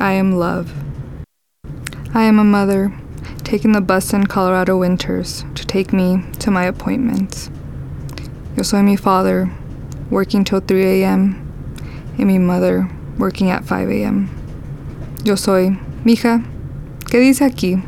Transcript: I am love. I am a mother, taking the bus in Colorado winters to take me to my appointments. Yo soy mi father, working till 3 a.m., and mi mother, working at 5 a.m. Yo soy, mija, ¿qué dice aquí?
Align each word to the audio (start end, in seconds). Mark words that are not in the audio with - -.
I 0.00 0.12
am 0.12 0.32
love. 0.32 0.72
I 2.14 2.22
am 2.22 2.38
a 2.38 2.44
mother, 2.44 2.90
taking 3.44 3.72
the 3.72 3.82
bus 3.82 4.14
in 4.14 4.26
Colorado 4.26 4.78
winters 4.78 5.44
to 5.54 5.66
take 5.66 5.92
me 5.92 6.24
to 6.38 6.50
my 6.50 6.64
appointments. 6.64 7.50
Yo 8.56 8.62
soy 8.62 8.80
mi 8.80 8.96
father, 8.96 9.50
working 10.08 10.42
till 10.42 10.60
3 10.60 11.02
a.m., 11.02 11.36
and 12.16 12.26
mi 12.26 12.38
mother, 12.38 12.88
working 13.18 13.50
at 13.50 13.66
5 13.66 13.90
a.m. 13.90 14.30
Yo 15.22 15.34
soy, 15.34 15.76
mija, 16.02 16.42
¿qué 17.00 17.20
dice 17.20 17.42
aquí? 17.42 17.84